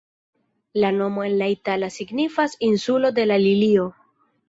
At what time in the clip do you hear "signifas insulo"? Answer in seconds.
1.99-3.15